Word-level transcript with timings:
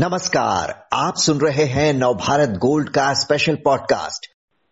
नमस्कार, 0.00 0.68
आप 0.94 1.14
सुन 1.16 1.38
रहे 1.38 1.64
हैं 1.64 1.92
नवभारत 1.94 2.48
गोल्ड 2.48 2.88
का 2.88 3.12
स्पेशल 3.12 3.54
पॉडकास्ट 3.54 4.26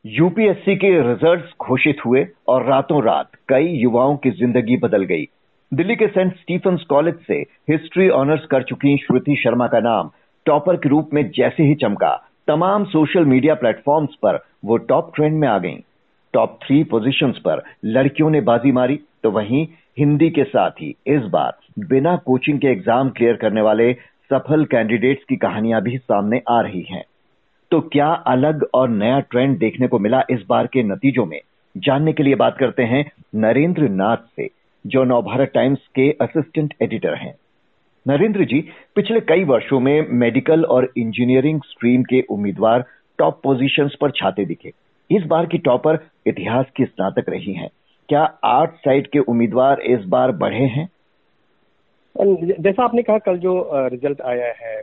यूपीएससी 0.04 0.76
के 0.76 0.92
रिजल्ट्स 1.08 1.50
घोषित 1.62 1.96
हुए 2.06 2.24
और 2.48 2.64
रातों 2.66 3.02
रात 3.04 3.30
कई 3.48 3.66
युवाओं 3.78 4.16
की 4.16 4.30
ज़िंदगी 4.30 4.76
बदल 4.76 5.02
गई 5.02 5.24
दिल्ली 5.72 5.96
के 5.96 6.06
सेंट 6.06 6.32
स्टीफेंस 6.36 6.84
कॉलेज 6.88 7.14
से 7.26 7.34
हिस्ट्री 7.70 8.08
ऑनर्स 8.10 8.46
कर 8.50 8.62
चुकी 8.62 8.96
श्रुति 8.96 9.36
शर्मा 9.44 9.66
का 9.66 9.80
नाम 9.80 10.10
टॉपर 10.46 10.76
के 10.76 10.88
रूप 10.88 11.10
में 11.14 11.22
जैसे 11.30 11.62
ही 11.62 11.74
चमका, 11.74 12.14
तमाम 12.46 12.84
सोशल 12.84 13.24
मीडिया 13.24 13.54
प्लेटफॉर्म्स 13.54 14.14
पर 14.14 14.44
वो 14.64 14.76
टॉप 14.76 15.12
ट्रेंड 15.14 15.38
में 15.38 15.48
आ 15.48 15.58
गईं। 15.58 15.78
टॉप 16.32 16.58
थ्री 16.62 16.84
पोजीशंस 16.84 17.38
पर 17.38 17.62
लड़कियों 17.84 18.30
ने 18.30 18.40
बाजी 18.40 18.72
मारी 18.72 19.00
तो 19.22 19.30
वहीं 19.30 19.66
हिंदी 19.98 20.30
के 20.30 20.44
साथ 20.44 20.70
ही 20.70 20.94
इस 21.06 21.22
बार 21.22 21.58
बिना 21.78 22.16
कोचिंग 22.16 22.58
के 22.58 22.68
एग्ज़ाम 22.68 23.10
क्लियर 23.10 23.36
करने 23.36 23.60
वाले 23.60 23.96
सफल 24.32 24.64
कैंडिडेट्स 24.64 25.24
की 25.24 25.36
कहानियाँ 25.36 25.82
भी 25.82 25.98
सामने 25.98 26.42
आ 26.48 26.60
रही 26.60 26.86
हैं। 26.90 27.04
तो 27.70 27.80
क्या 27.80 28.06
अलग 28.06 28.66
और 28.74 28.88
नया 28.88 29.20
ट्रेंड 29.20 29.58
देखने 29.58 29.86
को 29.86 29.98
मिला 29.98 30.22
इस 30.30 30.44
बार 30.48 30.66
के 30.66 30.82
नतीजों 30.82 31.26
में? 31.26 31.40
जानने 31.76 32.12
के 32.12 32.22
लिए 32.22 32.34
बात 32.34 32.56
करते 32.58 32.82
हैं 32.82 33.12
नरेंद्र 33.34 33.88
नाथ 33.88 34.16
से, 34.16 34.50
जो 34.86 35.04
नवभारत 35.04 35.50
टाइम्स 35.54 35.78
के 35.94 36.10
असिस्टेंट 36.10 36.74
एडिटर 36.82 37.14
हैं। 37.14 37.34
नरेंद्र 38.08 38.44
जी, 38.44 38.68
पिछले 38.94 39.20
कई 39.20 39.44
वर्षों 39.44 39.80
में 39.80 40.06
मेडिकल 40.10 40.64
और 40.64 40.92
इंजीनियरिंग 40.96 41.60
स्ट्रीम 41.60 42.02
के 42.02 42.20
उम्मीदवार 42.20 42.84
टॉप 43.18 43.40
पोजीशंस 43.42 43.96
पर 44.00 44.10
छाते 44.10 44.44
दिखे। 44.44 44.72
इस 45.10 45.22
बार 45.22 45.46
की 45.46 45.58
टॉपर 45.58 45.98
इतिहास 46.26 46.66
की 46.76 46.84
स्नातक 46.84 47.28
रही 47.28 47.52
हैं। 47.52 47.68
क्या 48.08 48.22
आर्ट 48.44 48.70
साइड 48.70 49.06
के 49.06 49.18
उम्मीदवार 49.18 49.80
इस 49.80 50.04
बार 50.04 50.32
बढ़े 50.32 50.64
हैं? 50.64 50.88
जैसा 52.18 52.84
आपने 52.84 53.02
कहा, 53.02 53.18
कल 53.18 53.36
जो 53.38 53.70
रिज़ल्ट 53.88 54.20
आया 54.22 54.52
है 54.60 54.78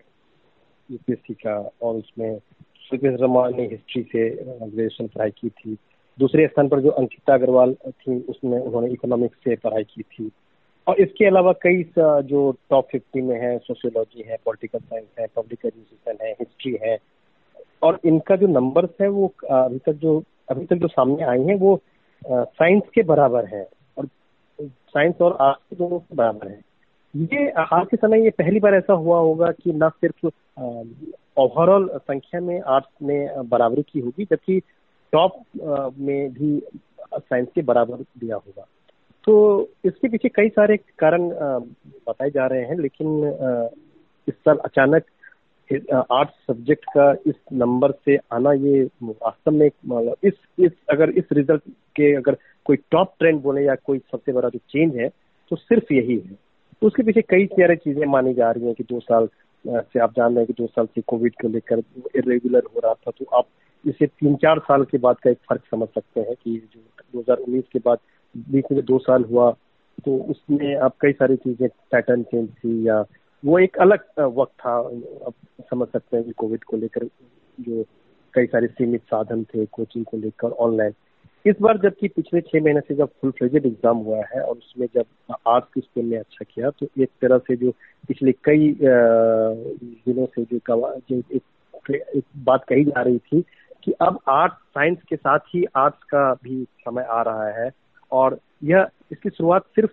यूपीएससी 0.90 1.34
का, 1.34 1.56
और 1.82 1.96
उसमें 1.96 2.38
सुखित 2.82 3.18
रमान 3.22 3.56
ने 3.58 3.64
हिस्ट्री 3.64 4.02
से 4.04 4.30
ग्रेजुएशन 4.30 5.08
पढ़ाई 5.08 5.30
की 5.32 5.50
थी। 5.50 5.78
दूसरे 6.18 6.46
स्थान 6.48 6.68
पर 6.70 6.80
जो 6.82 6.90
अंकिता 6.92 7.34
अग्रवाल 7.34 7.74
थी, 7.74 8.20
उसमें 8.22 8.60
उन्होंने 8.60 8.92
इकोनॉमिक्स 8.92 9.38
से 9.44 9.56
पढ़ाई 9.56 9.84
की 9.84 10.02
थी। 10.04 10.30
और 10.88 11.00
इसके 11.02 11.26
अलावा 11.26 11.52
कई 11.62 11.84
जो 11.98 12.52
टॉप 12.70 12.88
फिफ्टी 12.92 13.22
में 13.22 13.36
है 13.42 13.58
सोशियोलॉजी 13.58 14.24
है 14.28 14.38
पॉलिटिकल 14.46 14.80
साइंस 14.80 15.08
है 15.20 15.28
पब्लिक 15.36 15.66
एजुकेशन 15.66 16.26
है 16.26 16.32
हिस्ट्री 16.32 16.78
है, 16.84 16.98
और 17.84 18.00
इनका 18.06 18.36
जो 18.36 18.48
नंबर्स 18.48 19.02
है, 19.02 19.08
वो 19.08 19.34
अभी 19.52 19.78
तक 19.86 19.94
जो, 19.94 20.22
अभी 20.52 20.66
तक 20.66 20.76
जो 20.76 20.88
सामने 20.88 21.24
आई 21.24 21.42
हैं, 21.42 21.56
वो 21.56 21.80
साइंस 22.24 22.84
के 22.94 23.04
बराबर 23.04 23.46
है। 23.46 23.68
और 23.98 24.08
साइंस 24.60 25.22
और 25.22 25.38
आर्ट्स 25.42 25.78
दोनों 25.78 26.00
के 26.00 26.16
बराबर 26.16 26.48
है। 26.48 26.62
ये 27.16 27.44
हाल 27.60 27.84
के 27.86 27.98
समय 27.98 28.24
ये 28.24 28.30
पहली 28.30 28.60
बार 28.60 28.74
ऐसा 28.76 28.94
हुआ 28.94 29.18
होगा 29.20 29.52
कि 29.54 29.74
न 29.74 29.90
सिर्फ़ 29.90 30.28
ओवरऑल 31.38 31.88
संख्या 31.98 32.42
में 32.42 32.60
आर्ट्स 32.62 32.90
में 33.04 33.50
बराबरी 33.50 33.82
की 33.84 34.00
होगी, 34.00 34.24
जबकि 34.24 34.60
टॉप 35.14 35.44
में 36.00 36.34
भी 36.34 36.60
साइंस 37.14 37.48
के 37.56 37.62
बराबर 37.62 38.02
दिया 38.20 38.36
होगा। 38.36 38.66
तो 39.24 39.70
इसके 39.86 40.08
पीछे 40.08 40.30
कई 40.30 40.50
सारे 40.50 40.78
कारण 41.00 41.30
बताए 42.08 42.30
जा 42.30 42.46
रहे 42.48 42.66
हैं, 42.66 42.78
लेकिन 42.78 43.24
इस 44.28 44.34
साल 44.36 44.58
अचानक 44.66 45.04
आर्ट्स 45.94 46.34
सब्जेक्ट 46.48 46.86
का 46.90 47.12
इस 47.28 47.36
नंबर 47.54 47.92
से 48.06 48.18
आना 48.34 48.52
ये 48.54 48.84
वास्तव 49.04 49.52
में 49.52 49.68
इस 49.68 50.34
इस, 50.60 50.72
अगर 50.90 51.10
इस 51.10 51.26
रिज़ल्ट 51.34 51.62
के 51.96 52.16
अगर 52.16 52.38
कोई 52.66 52.78
टॉप 52.92 53.14
ट्रेंड 53.20 53.42
बोले 53.42 53.66
या 53.66 53.76
कोई 53.76 54.00
सबसे 54.12 54.32
बड़ा 54.32 54.50
जो 54.50 54.60
चेंज 54.70 54.96
है 54.98 55.08
तो 55.52 55.56
सिर्फ़ 55.56 55.94
यही 55.94 56.18
है। 56.18 56.44
तो 56.86 56.88
उसके 56.88 57.04
पीछे 57.04 57.22
कई 57.22 57.46
सारी 57.46 57.76
चीज़ें 57.76 58.06
मानी 58.06 58.34
जा 58.34 58.52
रही 58.52 58.66
हैं 58.66 58.74
कि 58.76 58.84
दो 58.84 59.00
साल 59.00 59.30
से 59.68 60.00
आप 60.00 60.12
जान 60.12 60.36
रहे 60.36 60.44
हैं 60.44 60.46
कि 60.46 60.54
दो 60.54 60.68
साल 60.68 60.86
से 60.86 61.02
कोविड 61.02 61.34
को 61.42 61.48
लेकर 61.48 61.80
इरेगुलर 62.16 62.64
हो 62.76 62.80
रहा 62.80 62.94
था 62.94 63.12
तो 63.20 63.26
आप 63.38 63.46
इसे 63.88 64.08
तीन 64.08 64.36
चार 64.36 64.60
साल 64.60 64.84
के 64.84 64.98
बाद 64.98 65.16
का 65.16 65.30
एक 65.30 65.38
फ़र्क 65.50 65.62
समझ 65.72 65.88
सकते 65.88 66.22
हैं 66.22 66.36
कि 66.44 66.70
जो 67.16 67.24
2019 67.24 67.64
के 67.74 67.80
बाद 67.80 67.98
बीच 68.38 68.66
में 68.72 68.86
दो 68.86 69.00
साल 69.00 69.24
हुआ 69.24 69.52
तो 70.06 70.18
उसमें 70.18 70.76
आप 70.76 70.96
कई 71.02 71.12
सारी 71.12 71.36
चीज़ें 71.36 71.70
पैटर्न 71.92 72.24
चेंज 72.24 72.50
थी 72.50 72.88
या 72.88 73.06
वो 73.46 73.60
एक 73.60 73.78
अलग 73.78 74.00
वक्त 74.20 74.54
था, 74.60 74.78
आप 75.28 75.34
समझ 75.70 75.88
सकते 75.88 76.18
हैं 76.18 76.26
कि 76.26 76.32
कोविड 76.32 76.64
को 76.64 76.78
लेकर 76.78 77.06
जो 77.60 77.84
कई 78.34 78.46
सारे 78.46 78.68
सीमित 78.68 79.02
साधन 79.02 79.44
थे 79.44 79.66
कोचिंग 79.66 80.06
को 80.06 80.18
लेकर 80.18 80.52
ऑनलाइन 80.52 80.92
इस 81.46 81.56
बार 81.62 81.78
जबकि 81.78 82.08
पिछले 82.08 82.42
छह 82.42 82.62
महीने 82.64 82.80
से 82.80 82.96
जब 82.96 83.10
फुल 83.22 83.32
फ्लेजेड 83.32 83.66
एग्ज़ाम 83.66 83.98
हुआ 83.98 84.22
है 84.34 84.42
और 84.42 84.56
उसमें 84.56 84.88
जब 84.96 85.36
आर्ट्स 85.48 85.68
की 85.74 85.82
स्कूल 85.82 86.06
ने 86.06 86.18
अच्छा 86.18 86.46
किया 86.46 86.70
तो 86.70 86.88
एक 87.00 87.10
तरह 87.22 87.38
से 87.38 87.56
जो 87.56 87.72
पिछले 88.08 88.32
कई 88.44 88.74
दिनों 88.82 90.26
से 90.26 90.44
जो 90.44 90.60
जो 91.10 91.22
एक, 91.32 91.42
एक 91.92 92.24
बात 92.46 92.66
कही 92.70 92.84
जा 92.86 93.02
रही 93.02 93.18
थी 93.18 93.44
कि 93.84 93.92
अब 94.02 94.20
आर्ट्स 94.30 94.58
साइंस 94.70 94.98
के 95.10 95.16
साथ 95.16 95.40
ही 95.56 95.64
आर्ट्स 95.78 96.04
का 96.04 96.34
भी 96.34 96.64
समय 96.80 97.04
आ 97.10 97.22
रहा 97.22 97.50
है 97.60 97.70
और 98.12 98.40
यह 98.64 98.88
इसकी 99.12 99.30
शुरुआत 99.30 99.66
सिर्फ़ 99.76 99.92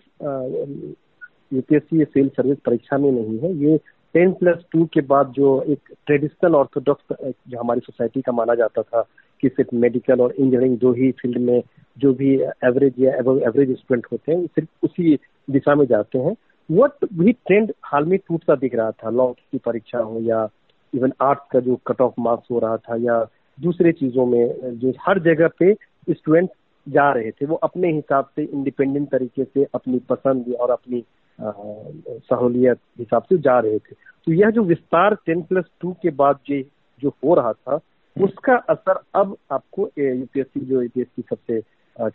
यूपीएससी 1.53 2.05
सिविल 2.05 2.29
सर्विस 2.29 2.59
परीक्षा 2.67 2.99
में 2.99 3.11
नहीं 3.13 3.39
है 3.39 3.55
ये 3.57 3.77
टेन 4.15 4.33
प्लस 4.33 4.65
टू 4.73 4.85
के 4.85 5.01
बाद 5.07 5.33
जो 5.37 5.51
एक 5.69 5.93
ट्रेडिशनल 6.07 6.55
ऑर्थोडॉक्स 6.55 7.17
जो 7.49 7.59
हमारी 7.59 7.81
सोसाइटी 7.81 8.21
का 8.21 8.33
माना 8.33 8.55
जाता 8.55 8.83
था 8.83 9.05
कि 9.43 9.49
सिर्फ़ 9.49 9.75
मेडिकल 9.75 10.21
और 10.21 10.33
इंजीनियरिंग 10.33 10.79
दो 10.79 10.93
ही 10.93 11.11
फ़ील्ड 11.13 11.39
में 11.41 11.63
जो 11.97 12.13
भी 12.15 12.35
एवरेज 12.65 12.95
या 12.99 13.15
एवरेज 13.15 13.77
स्टूडेंट 13.79 14.07
होते 14.13 14.33
हैं 14.33 14.47
सिर्फ़ 14.47 14.87
उसी 14.87 15.15
दिशा 15.49 15.75
में 15.75 15.87
जाते 15.87 16.19
हैं। 16.19 16.35
वो 16.71 16.89
भी 17.15 17.33
ट्रेंड 17.33 17.73
हाल 17.85 18.05
में 18.05 18.19
टूटता 18.19 18.55
दिख 18.57 18.75
रहा 18.75 18.91
था 18.91 19.11
लॉ 19.11 19.27
की 19.33 19.59
परीक्षा 19.59 19.99
हो 19.99 20.21
या 20.21 20.49
इवन 20.93 21.13
आर्ट्स 21.23 21.47
का 21.53 21.61
जो 21.61 21.77
कट 21.87 22.01
ऑफ़ 22.01 22.21
मार्क्स 22.21 22.51
हो 22.51 22.59
रहा 22.59 22.77
था 22.77 22.97
या 23.01 23.25
दूसरे 23.59 23.93
चीज़ों 23.93 24.27
में, 24.27 24.79
जो 24.79 24.93
हर 25.01 25.19
जगह 25.23 25.49
पे 25.59 25.73
स्टूडेंट 26.09 26.51
जा 26.87 27.11
रहे 27.13 27.31
थे, 27.31 27.47
वो 27.47 27.55
अपने 27.57 27.93
हिसाब 27.93 28.29
से 28.37 28.43
इंडिपेंडेंट 28.45 29.09
तरीके 29.11 29.45
से 29.45 29.67
अपनी 29.75 29.99
पसंद 30.09 30.55
और 30.61 30.71
अपनी 30.71 31.05
सहूलियत 31.39 32.79
हिसाब 32.99 33.23
से 33.23 33.39
जा 33.39 33.59
रहे 33.59 33.79
थे। 33.79 33.95
तो 34.27 34.33
यह 34.33 34.51
जो 34.51 34.63
विस्तार 34.65 35.15
टेन 35.27 35.43
प्लस 35.43 35.65
टू 35.81 35.93
के 36.03 36.11
बाद 36.13 36.39
जो 36.47 36.63
जो 37.03 37.09
हो 37.25 37.35
रहा 37.35 37.53
था 37.53 37.79
उसका 38.17 38.55
असर 38.71 39.01
अब 39.15 39.37
आपको 39.53 39.89
यूपीएससी 39.99 40.61
जो 40.61 40.83
यूपीएससी 40.83 41.23
सबसे 41.31 41.61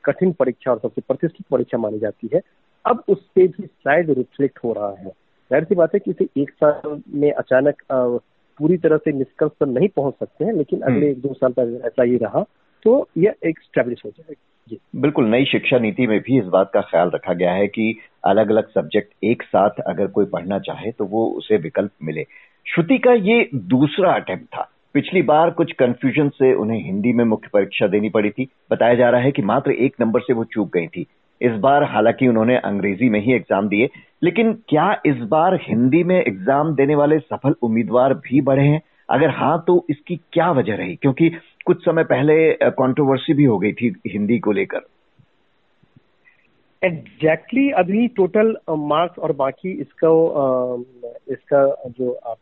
कठिन 0.03 0.31
परीक्षा 0.31 0.71
और 0.71 0.79
सबसे 0.79 1.01
प्रतिष्ठित 1.07 1.45
परीक्षा 1.51 1.77
मानी 1.77 1.99
जाती 1.99 2.29
है 2.33 2.41
अब 2.85 3.03
उस 3.07 3.21
पर 3.29 3.47
भी 3.47 3.65
शायद 3.65 4.09
रिफ्लेक्ट 4.09 4.59
हो 4.63 4.73
रहा 4.73 4.89
है। 4.89 5.09
ज़ाहिर 5.51 5.63
सी 5.63 5.75
बात 5.75 5.93
है 5.93 5.99
कि 5.99 6.11
इसे 6.11 6.27
एक 6.41 6.51
साल 6.53 7.01
में 7.13 7.31
अचानक 7.31 7.83
पूरी 8.59 8.77
तरह 8.77 8.97
से 8.97 9.11
निष्कर्ष 9.11 9.51
पर 9.59 9.67
नहीं 9.67 9.87
पहुँच 9.87 10.13
सकते 10.13 10.45
हैं 10.45 10.53
लेकिन 10.53 10.83
हम्म। 10.83 10.95
अगले 10.95 11.09
एक 11.11 11.21
दो 11.21 11.33
साल 11.33 11.51
तक 11.51 11.81
ऐसा 11.85 12.03
ही 12.03 12.17
रहा 12.17 12.43
तो 12.85 13.07
यह 13.17 13.35
एक 13.45 13.59
स्टैब्लिश 13.59 14.01
हो 14.05 14.09
जाएगा। 14.09 14.77
बिल्कुल 15.01 15.25
नई 15.25 15.45
शिक्षा 15.45 15.77
नीति 15.79 16.07
में 16.07 16.19
भी 16.19 16.39
इस 16.39 16.45
बात 16.45 16.71
का 16.73 16.81
ख्याल 16.81 17.09
रखा 17.09 17.33
गया 17.33 17.51
है 17.51 17.67
कि 17.67 17.93
अलग 18.25 18.49
अलग 18.49 18.69
सब्जेक्ट 18.69 19.13
एक 19.23 19.43
साथ 19.43 19.79
अगर 19.87 20.07
कोई 20.07 20.25
पढ़ना 20.25 20.59
चाहे 20.59 20.91
तो 20.91 21.05
वो 21.05 21.25
उसे 21.37 21.57
विकल्प 21.57 21.91
मिले। 22.03 22.23
श्रुति 22.65 22.97
का 22.97 23.13
ये 23.13 23.49
दूसरा 23.55 24.13
अटेम्प्ट 24.13 24.45
था 24.45 24.69
पिछली 24.97 25.21
बार 25.21 25.49
कुछ 25.49 25.71
कंफ्यूजन 25.71 26.29
से 26.29 26.53
उन्हें 26.53 26.79
हिंदी 26.85 27.11
में 27.13 27.23
मुख्य 27.25 27.49
परीक्षा 27.53 27.87
देनी 27.87 28.09
पड़ी 28.09 28.29
थी। 28.29 28.47
बताया 28.71 28.95
जा 28.95 29.09
रहा 29.09 29.21
है 29.21 29.31
कि 29.31 29.41
मात्र 29.41 29.71
एक 29.71 29.95
नंबर 30.01 30.19
से 30.19 30.33
वो 30.33 30.43
चूक 30.43 30.71
गई 30.73 30.87
थी। 30.87 31.05
इस 31.41 31.51
बार 31.51 31.83
हालाँकि 31.83 32.27
उन्होंने 32.27 32.57
अंग्रेज़ी 32.57 33.09
में 33.09 33.19
ही 33.19 33.33
एग्ज़ाम 33.33 33.67
दिए, 33.67 33.89
लेकिन 34.23 34.53
क्या 34.69 34.89
इस 35.05 35.15
बार 35.15 35.59
हिंदी 35.61 36.03
में 36.03 36.15
एग्ज़ाम 36.15 36.73
देने 36.75 36.95
वाले 36.95 37.19
सफल 37.19 37.55
उम्मीदवार 37.61 38.13
भी 38.13 38.41
बढ़े 38.41 38.63
हैं? 38.63 38.81
अगर 39.09 39.29
हाँ 39.29 39.63
तो 39.67 39.85
इसकी 39.89 40.15
क्या 40.33 40.51
वजह 40.51 40.75
रही? 40.75 40.95
क्योंकि 40.95 41.31
कुछ 41.65 41.85
समय 41.85 42.03
पहले 42.03 42.51
कंट्रोवर्सी 42.63 43.33
भी 43.33 43.43
हो 43.43 43.57
गई 43.59 43.73
थी 43.73 43.93
हिंदी 44.07 44.39
को 44.39 44.51
लेकर। 44.51 44.81
एग्जैक्टली 46.81 47.61
exactly 47.61 47.79
अभी 47.79 48.07
टोटल 48.07 48.55
मार्क्स 48.69 49.19
और 49.19 49.31
बाकी 49.35 49.71
इसका 49.81 50.09
इसका 51.27 51.61
जो 51.89 52.11
आप 52.25 52.37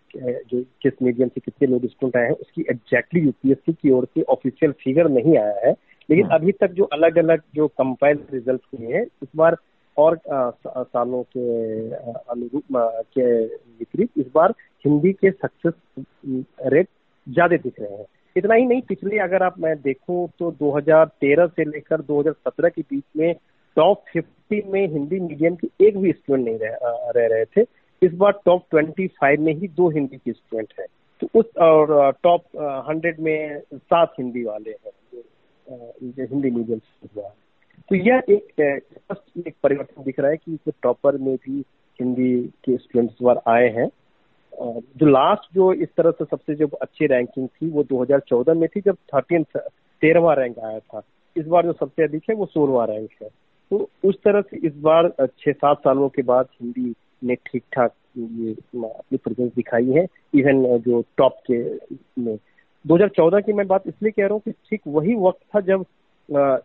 जो 0.49 0.61
किस 0.81 0.93
मीडियम 1.01 1.29
से 1.29 1.41
कितने 1.41 1.67
लोग 1.67 1.85
स्टूडेंट 1.85 2.17
आए 2.17 2.23
हैं 2.23 2.31
उसकी 2.31 2.61
एग्जैक्टली 2.61 3.21
exactly 3.21 3.25
यूपीएससी 3.25 3.73
की 3.73 3.91
ओर 3.91 4.07
से 4.15 4.21
ऑफिशियल 4.29 4.71
फिगर 4.83 5.09
नहीं 5.09 5.37
आया 5.37 5.67
है 5.67 5.71
लेकिन 6.09 6.25
हाँ। 6.25 6.39
अभी 6.39 6.51
तक 6.51 6.71
जो 6.71 6.83
अलग 6.93 7.17
अलग 7.17 7.41
जो 7.55 7.67
कंपाइल 7.67 8.19
रिज़ल्ट 8.33 8.61
हुए 8.73 8.93
हैं 8.93 9.03
इस 9.03 9.29
बार 9.35 9.57
और 9.97 10.19
सालों 10.27 11.23
के 11.37 11.89
अनुरूप 11.89 12.63
के 13.17 13.29
विपरीत 13.43 14.09
इस 14.17 14.25
बार 14.35 14.53
हिंदी 14.85 15.13
के 15.13 15.31
सक्सेस 15.31 15.73
रेट 16.65 16.87
ज़्यादा 17.27 17.57
दिख 17.57 17.79
रहे 17.79 17.97
हैं 17.97 18.05
इतना 18.35 18.55
ही 18.55 18.65
नहीं 18.65 18.81
पिछले 18.81 19.17
अगर 19.19 19.43
आप 19.43 19.59
मैं 19.59 19.75
देखूँ 19.81 20.27
तो 20.39 20.51
2013 20.53 21.47
से 21.49 21.65
लेकर 21.65 22.01
2017 22.01 22.69
के 22.69 22.81
बीच 22.81 23.03
में 23.17 23.35
टॉप 23.75 24.03
50 24.15 24.61
में 24.65 24.87
हिंदी 24.87 25.19
मीडियम 25.19 25.55
के 25.55 25.67
एक 25.87 25.97
भी 25.97 26.11
स्टूडेंट 26.11 26.45
नहीं 26.47 26.57
रह, 26.59 26.77
रह 27.15 27.27
रहे 27.27 27.45
थे। 27.45 27.65
इस 28.01 28.13
बार 28.13 28.31
टॉप 28.45 28.65
25 28.75 29.39
में 29.39 29.53
ही 29.53 29.67
दो 29.67 29.89
हिंदी 29.89 30.17
के 30.17 30.31
स्टूडेंट 30.31 30.73
हैं। 30.79 30.87
तो 31.21 31.27
उस 31.39 31.45
और 31.61 32.11
टॉप 32.23 32.41
हंड्रेड 32.89 33.19
में 33.19 33.59
सात 33.73 34.13
हिंदी 34.19 34.43
वाले 34.43 34.71
हैं 34.71 34.91
हिंदी 36.21 36.49
मीडियम 36.51 36.79
तो 37.89 37.95
यह 37.95 38.21
एक 38.29 38.47
स्पष्ट 38.59 39.47
एक 39.47 39.55
परिवर्तन 39.63 40.03
दिख 40.03 40.19
रहा 40.19 40.31
है 40.31 40.37
कि 40.37 40.71
टॉपर 40.83 41.17
में 41.17 41.35
भी 41.35 41.63
हिंदी 41.99 42.33
के 42.65 42.77
स्टूडेंट्स 42.77 43.15
बार 43.23 43.41
आए 43.47 43.69
हैं। 43.69 43.87
जो 44.53 45.05
लास्ट 45.05 45.53
जो 45.55 45.71
इस 45.73 45.89
तरह 45.97 46.11
से 46.11 46.25
सबसे 46.25 46.55
जो 46.55 46.67
अच्छी 46.81 47.07
रैंकिंग 47.07 47.47
थी 47.47 47.69
वो 47.69 47.83
2014 47.83 48.53
में 48.53 48.67
थी 48.75 48.81
जब 48.81 48.95
थर्टीन 49.13 49.43
तेरहवा 49.53 50.33
रैंक 50.33 50.59
आया 50.59 50.79
था। 50.79 51.01
इस 51.35 51.45
बार 51.47 51.65
जो 51.65 51.73
सबसे 51.73 52.03
अधिक 52.03 52.23
है 52.29 52.35
वो 52.35 52.45
सोलहवा 52.45 52.85
रैंक 52.85 53.09
है। 53.21 53.29
तो 53.71 53.89
उस 54.03 54.15
तरह 54.23 54.41
से 54.41 54.57
इस 54.67 54.73
बार 54.81 55.09
छह 55.19 55.51
सात 55.51 55.79
सालों 55.79 56.09
के 56.09 56.21
बाद 56.23 56.47
हिंदी 56.61 56.93
ने 57.21 57.35
ठीक 57.45 57.63
ठाक 57.75 57.93
ये 58.17 58.51
अपनी 58.51 59.17
प्रेजेंस 59.17 59.51
दिखाई 59.55 59.91
है। 59.91 60.05
इवन 60.33 60.65
जो 60.85 61.03
टॉप 61.17 61.37
के 61.49 61.57
में। 62.21 62.37
2014 62.85 63.41
की 63.41 63.53
मैं 63.53 63.67
बात 63.67 63.87
इसलिए 63.87 64.11
कह 64.11 64.23
रहा 64.23 64.33
हूँ 64.33 64.41
कि 64.45 64.51
ठीक 64.51 64.81
वही 64.87 65.15
वक्त 65.19 65.39
था 65.55 65.59
जब 65.61 65.85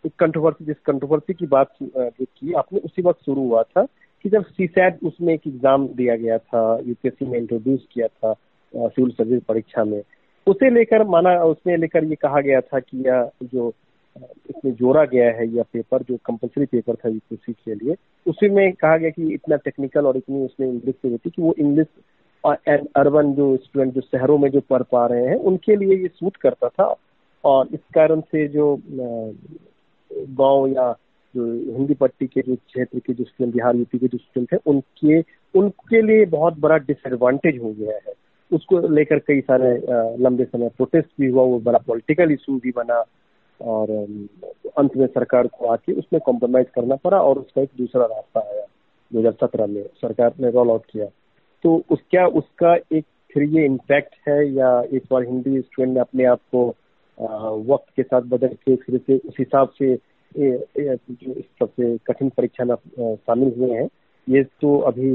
एक 0.06 0.12
कंट्रोवर्सी 0.18 0.64
जिस 0.64 0.76
कंट्रोवर्सी 0.86 1.34
की 1.34 1.46
बात 1.46 1.72
जो 1.82 2.24
की 2.24 2.52
आपने 2.52 2.80
उसी 2.80 3.02
वक्त 3.02 3.24
शुरू 3.26 3.42
हुआ 3.42 3.62
था 3.62 3.84
कि 4.24 4.28
जब 4.28 4.44
सी 4.46 4.66
सैट 4.66 4.98
उसमें 5.04 5.32
एक 5.34 5.46
एग्ज़ाम 5.46 5.86
दिया 5.96 6.16
गया 6.16 6.38
था 6.38 6.62
यूपीएससी 6.78 7.26
में 7.26 7.38
इंट्रोड्यूस 7.38 7.86
किया 7.92 8.06
था 8.06 8.32
सिविल 8.74 9.10
सर्विस 9.10 9.42
परीक्षा 9.42 9.84
में। 9.84 10.02
उसे 10.46 10.70
लेकर 10.70 11.04
माना 11.04 11.32
उसमें 11.44 11.76
लेकर 11.76 12.04
ये 12.04 12.14
कहा 12.14 12.40
गया 12.40 12.60
था 12.60 12.78
कि 12.80 13.02
यह 13.06 13.30
जो 13.44 13.72
इसमें 14.50 14.72
जोड़ा 14.72 15.04
गया 15.04 15.30
है 15.30 15.46
यह 15.48 15.64
पेपर, 15.72 16.02
जो 16.02 16.16
कंपलसरी 16.16 16.66
पेपर 16.66 16.94
था 16.94 17.08
यूपीएससी 17.08 17.52
के 17.52 17.74
लिए, 17.74 17.96
उसी 18.26 18.48
में 18.48 18.72
कहा 18.72 18.96
गया 18.96 19.10
कि 19.10 19.32
इतना 19.34 19.56
टेक्निकल 19.56 20.06
और 20.06 20.16
इतनी 20.16 20.44
उसमें 20.44 20.66
इंग्लिश 20.68 20.94
से 21.02 21.08
होती 21.08 21.30
कि 21.30 21.42
वो 21.42 21.54
इंग्लिश 21.58 21.86
एंड 22.68 22.86
अर्बन 22.96 23.32
जो 23.34 23.56
स्टूडेंट 23.56 23.94
जो 23.94 24.00
शहरों 24.00 24.38
में 24.38 24.50
जो 24.50 24.60
पढ़ 24.60 24.82
पा 24.82 25.06
रहे 25.06 25.26
हैं, 25.26 25.36
उनके 25.36 25.76
लिए 25.76 25.96
ये 25.96 26.08
सूट 26.08 26.36
करता 26.36 26.68
था। 26.68 26.94
और 27.44 27.68
इस 27.74 27.80
कारण 27.94 28.20
से 28.20 28.46
जो 28.48 28.80
गाँव 30.10 30.66
या 30.66 30.92
जो 31.34 31.44
हिंदी 31.76 31.94
पट्टी 31.94 32.26
के 32.26 32.40
जो 32.40 32.54
क्षेत्र 32.54 32.98
के 32.98 33.12
जो 33.12 33.24
स्टूडेंट 33.24 33.54
बिहार 33.54 33.76
यूपी 33.76 33.98
के 33.98 34.06
जो 34.06 34.18
स्टूडेंट 34.18 34.52
हैं, 34.52 34.60
उनके 34.66 35.20
उनके 35.58 36.02
लिए 36.02 36.24
बहुत 36.26 36.58
बड़ा 36.58 36.76
डिसएडवांटेज 36.78 37.58
हो 37.62 37.72
गया 37.72 37.94
है। 37.96 38.12
उसको 38.52 38.80
लेकर 38.88 39.18
कई 39.18 39.40
सारे 39.40 39.70
लंबे 40.22 40.44
समय 40.44 40.68
प्रोटेस्ट 40.68 41.08
भी 41.20 41.26
हुआ, 41.26 41.42
वो 41.42 41.58
बड़ा 41.60 41.78
पॉलिटिकल 41.78 42.32
इशू 42.32 42.58
भी 42.58 42.70
बना। 42.70 43.02
और 43.62 43.90
अंत 44.78 44.96
में 44.96 45.06
सरकार 45.08 45.46
को 45.48 45.66
आके 45.66 45.92
उसमें 45.92 46.20
कॉम्प्रोमाइज 46.26 46.66
करना 46.74 46.96
पड़ा 46.96 47.20
और 47.20 47.38
उसका 47.38 47.62
एक 47.62 47.70
दूसरा 47.78 48.04
रास्ता 48.06 48.40
आया, 48.40 48.64
दो 49.10 49.18
हज़ार 49.18 49.32
सत्रह 49.40 49.66
में 49.66 49.82
सरकार 49.96 50.34
ने 50.40 50.50
रोल 50.50 50.70
आउट 50.70 50.84
किया 50.92 51.06
तो 51.64 51.74
उस, 51.90 51.98
क्या 52.10 52.26
उसका 52.26 52.74
एक 52.92 53.04
फिर 53.34 53.42
ये 53.42 53.64
इम्पैक्ट 53.66 54.14
है 54.28 54.44
या 54.52 54.80
इस 54.92 55.02
बार 55.10 55.22
हिंदी 55.22 55.60
स्टूडेंट 55.60 55.94
ने 55.94 56.00
अपने 56.00 56.24
आप 56.26 56.40
को 56.54 56.68
वक्त 57.66 57.92
के 57.96 58.02
साथ 58.02 58.22
बदल 58.28 58.54
के 58.64 58.76
फिर 58.76 58.98
से 59.06 59.16
उस 59.18 59.34
हिसाब 59.38 59.72
से 59.78 59.94
जो 60.32 61.32
इस 61.32 61.44
सबसे 61.58 61.96
कठिन 62.06 62.28
परीक्षा 62.28 62.64
में 62.64 62.74
शामिल 63.16 63.52
हुए 63.58 63.70
हैं 63.70 63.88
ये 64.28 64.42
तो 64.60 64.76
अभी 64.88 65.10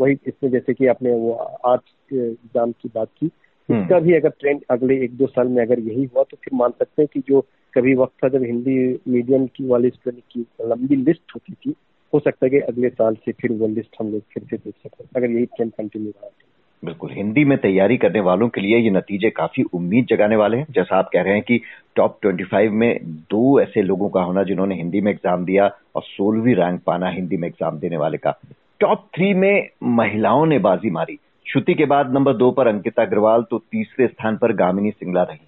वही 0.00 0.16
इसमें 0.26 0.50
जैसे 0.50 0.74
कि 0.74 0.86
आपने 0.86 1.12
वो 1.14 1.32
आर्ट्स 1.66 2.12
एग्ज़ाम 2.12 2.72
की 2.72 2.88
बात 2.94 3.08
की। 3.20 3.30
इसका 3.68 3.98
भी 3.98 4.14
अगर 4.14 4.28
ट्रेंड 4.30 4.60
अगले 4.70 4.96
एक 5.04 5.16
दो 5.16 5.26
साल 5.26 5.48
में 5.48 5.62
अगर 5.62 5.78
यही 5.80 6.04
हुआ 6.04 6.22
तो 6.22 6.36
फिर 6.36 6.54
मान 6.54 6.70
सकते 6.70 7.02
हैं 7.02 7.08
कि 7.14 7.20
जो 7.28 7.40
कभी 7.74 7.94
वक्त 7.94 8.24
था 8.24 8.28
जब 8.28 8.44
हिंदी 8.44 8.76
मीडियम 9.08 9.46
की 9.46 9.66
वाली 9.66 9.90
स्टूडेंट 9.90 10.22
की 10.32 10.46
लंबी 10.66 10.96
लिस्ट 10.96 11.34
होती 11.34 11.52
थी 11.52 11.74
हो 12.12 12.18
सकता 12.20 12.46
है 12.46 12.50
कि 12.50 12.58
अगले 12.58 12.88
साल 12.88 13.14
से 13.14 13.32
फिर 13.32 13.52
वो 13.52 13.68
लिस्ट 13.68 13.96
हम 14.00 14.12
लोग 14.12 14.20
फिर 14.34 14.42
से 14.50 14.56
देख 14.56 14.74
सकते 14.82 15.04
हैं 15.04 15.10
अगर 15.16 15.30
यही 15.30 15.46
ट्रेंड 15.46 15.72
कंटिन्यू 15.72 16.10
रहा 16.10 16.28
तो। 16.28 16.44
बिल्कुल 16.82 17.10
हिंदी 17.10 17.44
में 17.44 17.56
तैयारी 17.58 17.96
करने 17.96 18.20
वालों 18.20 18.48
के 18.48 18.60
लिए 18.60 18.78
ये 18.78 18.90
नतीजे 18.90 19.30
काफ़ी 19.30 19.62
उम्मीद 19.74 20.06
जगाने 20.06 20.36
वाले 20.36 20.56
हैं। 20.56 20.66
जैसा 20.70 20.96
आप 20.96 21.10
कह 21.12 21.22
रहे 21.22 21.34
हैं 21.34 21.42
कि 21.42 21.60
टॉप 21.96 22.18
25 22.26 22.70
में 22.70 22.98
दो 23.30 23.60
ऐसे 23.60 23.82
लोगों 23.82 24.08
का 24.08 24.20
होना 24.20 24.42
जिन्होंने 24.42 24.74
हिंदी 24.74 25.00
में 25.00 25.10
एग्ज़ाम 25.12 25.44
दिया 25.44 25.66
और 25.96 26.02
सोलहवीं 26.02 26.54
रैंक 26.54 26.80
पाना 26.86 27.08
हिंदी 27.08 27.36
में 27.36 27.48
एग्ज़ाम 27.48 27.78
देने 27.78 27.96
वाले 27.96 28.18
का। 28.18 28.38
टॉप 28.80 29.06
थ्री 29.14 29.32
में 29.34 29.68
महिलाओं 29.82 30.46
ने 30.46 30.58
बाजी 30.58 30.90
मारी। 30.90 31.18
श्रुति 31.52 31.74
के 31.74 31.84
बाद 31.84 32.12
नंबर 32.12 32.34
दो 32.34 32.50
पर 32.50 32.66
अंकिता 32.66 33.02
अग्रवाल 33.02 33.42
तो 33.42 33.58
तीसरे 33.58 34.06
स्थान 34.06 34.36
पर 34.36 34.52
गामिनी 34.52 34.90
सिंगला 34.90 35.22
रही। 35.22 35.38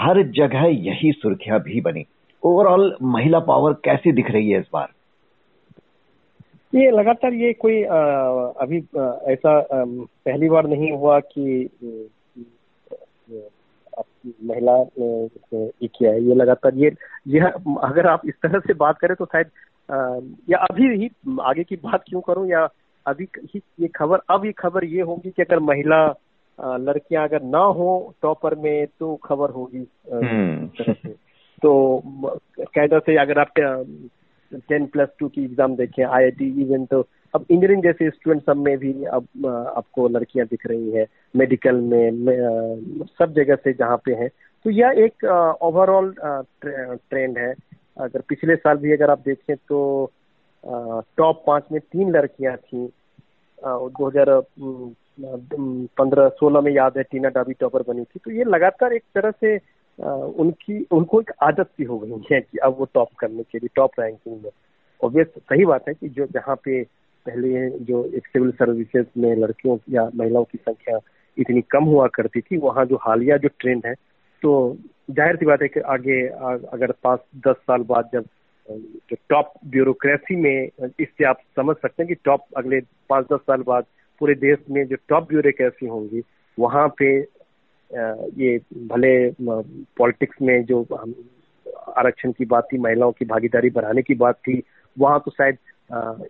हर 0.00 0.22
जगह 0.22 0.64
यही 0.64 1.12
सुर्खियाँ 1.12 1.60
भी 1.60 1.80
बनी। 1.80 2.04
ओवरऑल 2.42 2.96
महिला 3.02 3.38
पावर 3.38 3.72
कैसी 3.72 4.12
दिख 4.12 4.30
रही 4.30 4.50
है 4.50 4.60
इस 4.60 4.66
बार? 4.72 4.88
ये 6.74 6.90
लगातार 6.90 7.32
ये 7.32 7.52
कोई 7.52 7.84
आ, 7.84 7.98
अभी 8.60 8.78
आ, 8.98 9.10
ऐसा 9.26 9.58
आ, 9.58 9.84
पहली 10.24 10.48
बार 10.48 10.66
नहीं 10.66 10.92
हुआ 10.92 11.20
कि 11.20 11.70
महिला 14.26 14.76
ने 14.98 15.86
किया 15.86 16.10
है 16.10 16.22
ये 16.22 16.34
लगातार 16.34 16.74
ये 16.74 16.92
यह 17.28 17.46
अगर 17.82 18.06
आप 18.06 18.22
इस 18.26 18.34
तरह 18.42 18.58
से 18.58 18.74
बात 18.74 18.98
करें 18.98 19.16
तो 19.16 19.24
शायद 19.24 19.46
या 20.50 20.58
अभी 20.58 20.96
ही 20.96 21.10
आगे 21.40 21.62
की 21.62 21.76
बात 21.76 22.02
क्यों 22.08 22.20
करूँ 22.20 22.48
या 22.48 22.68
अभी 23.06 23.28
ही 23.54 23.60
ये 23.80 23.88
खबर 23.88 24.18
अब 24.30 24.44
ये 24.44 24.52
खबर 24.52 24.84
ये 24.84 25.00
होगी 25.00 25.30
कि 25.30 25.42
अगर 25.42 25.58
महिला 25.58 26.06
लड़कियाँ 26.58 27.28
अगर 27.28 27.42
ना 27.42 27.58
हो 27.58 28.14
टॉपर 28.22 28.54
में 28.54 28.86
तो 28.98 29.14
खबर 29.24 29.50
होगी 29.50 29.86
हम्म। 30.12 30.66
तो 31.62 32.02
कायदा 32.60 32.98
से 32.98 33.16
अगर 33.16 33.38
आप 33.38 33.52
टेन 34.52 34.86
प्लस 34.86 35.08
टू 35.18 35.28
की 35.28 35.44
एग्ज़ाम 35.44 35.76
देखें 35.76 36.04
आई 36.04 36.24
आई 36.24 36.30
टी 36.30 36.46
इवन 36.62 36.84
तो 36.84 37.00
अब 37.34 37.44
इंजीनियरिंग 37.50 37.82
जैसे 37.82 38.10
स्टूडेंट 38.10 38.42
सब 38.42 38.56
में 38.56 38.76
भी 38.78 38.92
अब 39.04 39.46
आपको 39.76 40.08
लड़कियाँ 40.08 40.46
दिख 40.46 40.66
रही 40.66 40.90
है 40.90 41.06
मेडिकल 41.36 41.76
में, 41.76 42.10
में 42.10 43.04
सब 43.18 43.34
जगह 43.34 43.54
से 43.54 43.72
जहाँ 43.72 43.96
पे 43.96 44.14
है। 44.14 44.28
तो 44.64 44.70
यह 44.70 45.04
एक 45.04 45.24
ओवरऑल 45.62 46.14
ट्रेंड 46.64 47.38
है। 47.38 47.54
अगर 48.00 48.20
पिछले 48.20 48.56
साल 48.56 48.76
भी 48.76 48.92
अगर 48.92 49.10
आप 49.10 49.18
देखें 49.18 49.56
तो 49.56 50.10
टॉप 50.64 51.42
पाँच 51.46 51.64
में 51.72 51.80
तीन 51.82 52.10
लड़कियाँ 52.12 52.56
थी। 52.56 52.86
दो 53.62 54.08
हज़ार 54.08 54.40
पंद्रह 55.98 56.28
सोलह 56.30 56.60
में 56.60 56.72
याद 56.72 56.96
है, 56.96 57.02
टीना 57.02 57.28
डाबी 57.28 57.52
टॉपर 57.60 57.82
बनी 57.88 58.04
थी। 58.04 58.20
तो 58.24 58.30
ये 58.30 58.44
लगातार 58.46 58.92
एक 58.92 59.02
तरह 59.14 59.30
से 59.40 59.56
उनकी, 59.98 60.86
उनको 60.92 61.20
एक 61.20 61.30
आदत 61.42 61.66
सी 61.68 61.84
हो 61.84 61.98
गई 61.98 62.22
है 62.30 62.40
कि 62.40 62.58
अब 62.58 62.76
वो 62.78 62.84
टॉप 62.94 63.08
करने 63.18 63.42
के 63.42 63.58
लिए, 63.58 63.68
टॉप 63.76 64.00
रैंकिंग 64.00 64.42
में। 64.42 64.50
ऑब्वियस 65.00 65.26
सही 65.38 65.64
बात 65.66 65.88
है 65.88 65.94
कि 65.94 66.08
जो 66.08 66.26
जहाँ 66.26 66.56
पे 66.64 66.82
पहले 67.26 67.68
जो 67.84 68.02
सिविल 68.16 68.50
सर्विसेज़ 68.52 69.06
में 69.16 69.34
लड़कियों 69.36 69.76
या 69.90 70.08
महिलाओं 70.16 70.44
की 70.44 70.58
संख्या 70.58 70.98
इतनी 71.36 71.60
कम 71.70 71.84
हुआ 71.84 72.06
करती 72.14 72.40
थी, 72.40 72.56
वहाँ 72.58 72.84
जो 72.86 72.96
हालिया 73.02 73.36
जो 73.36 73.48
ट्रेंड 73.60 73.86
है 73.86 73.94
तो 74.42 74.76
ज़ाहिर 75.10 75.36
सी 75.36 75.46
बात 75.46 75.62
है 75.62 75.68
कि 75.68 75.80
आगे 75.94 76.26
अगर 76.26 76.92
पाँच, 77.02 77.20
दस 77.46 77.56
साल 77.56 77.82
बाद 77.84 78.10
जब 78.12 78.24
जो 78.70 79.16
टॉप 79.28 79.52
ब्यूरोक्रेसी 79.66 80.36
में, 80.36 80.68
इससे 81.00 81.24
आप 81.24 81.40
समझ 81.56 81.76
सकते 81.76 82.02
हैं 82.02 82.08
कि 82.08 82.14
टॉप 82.24 82.44
अगले 82.56 82.80
पाँच 83.10 83.26
दस 83.32 83.40
साल 83.40 83.62
बाद 83.66 83.84
पूरे 84.20 84.34
देश 84.34 84.58
में 84.70 84.86
जो 84.86 84.96
टॉप 85.08 85.28
ब्यूरोक्रेसी 85.28 85.86
होंगी, 85.86 86.22
वहाँ 86.58 86.88
पे 86.98 87.18
ये 88.40 88.58
भले 88.88 89.30
पॉलिटिक्स 89.40 90.42
में 90.42 90.64
जो 90.64 90.82
आरक्षण 91.96 92.32
की 92.32 92.44
बात 92.44 92.68
थी, 92.72 92.78
महिलाओं 92.78 93.12
की 93.12 93.24
भागीदारी 93.24 93.70
बढ़ाने 93.70 94.02
की 94.02 94.14
बात 94.14 94.34
थी, 94.38 94.62
वहाँ 94.96 95.22
तो 95.24 95.30
शायद 95.30 95.58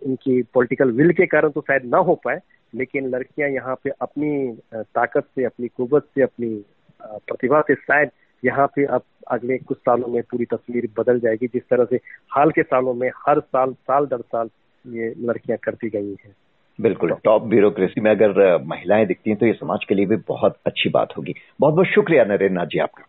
इनकी 0.05 0.41
पॉलिटिकल 0.53 0.91
विल 0.91 1.13
के 1.13 1.25
कारण 1.25 1.49
तो 1.49 1.61
शायद 1.61 1.85
ना 1.85 1.97
हो 1.97 2.15
पाए, 2.23 2.39
लेकिन 2.73 3.09
लड़कियाँ 3.09 3.49
यहाँ 3.49 3.75
पे 3.83 3.89
अपनी 4.01 4.57
ताकत 4.73 5.25
से, 5.35 5.43
अपनी 5.43 5.67
कुवत 5.67 6.07
से, 6.15 6.21
अपनी 6.23 6.63
प्रतिभा 7.01 7.61
से 7.61 7.75
शायद 7.75 8.09
यहाँ 8.45 8.67
पे 8.67 8.85
अब 8.85 9.01
अगले 9.27 9.57
कुछ 9.57 9.77
सालों 9.77 10.07
में 10.07 10.21
पूरी 10.23 10.45
तस्वीर 10.45 10.89
बदल 10.97 11.19
जाएगी 11.19 11.47
जिस 11.47 11.63
तरह 11.63 11.85
से 11.85 11.95
हाल 12.31 12.51
के 12.51 12.63
सालों 12.63 12.93
में 12.93 13.09
हर 13.27 13.39
साल 13.39 13.73
साल 13.73 14.05
दर 14.05 14.21
साल 14.21 14.49
ये 14.85 15.13
लड़कियाँ 15.19 15.57
करती 15.63 15.89
गई 15.89 16.15
हैं। 16.25 16.35
बिल्कुल 16.81 17.15
टॉप 17.23 17.43
ब्यूरोक्रेसी 17.43 18.01
में 18.01 18.11
अगर 18.11 18.63
महिलाएँ 18.63 19.05
दिखती 19.05 19.29
हैं 19.29 19.39
तो 19.39 19.45
ये 19.45 19.53
समाज 19.53 19.85
के 19.89 19.95
लिए 19.95 20.05
भी 20.05 20.15
बहुत 20.15 20.57
अच्छी 20.65 20.89
बात 20.89 21.17
होगी। 21.17 21.35
बहुत 21.59 21.73
बहुत 21.73 21.87
शुक्रिया 21.87 22.23
नरेंद्र 22.23 22.49
नाथ 22.49 22.65
जी 22.65 22.79
आपका। 22.79 23.03